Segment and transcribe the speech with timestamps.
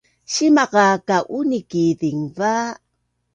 [0.33, 2.53] Simaq a ka’uni ki zingva?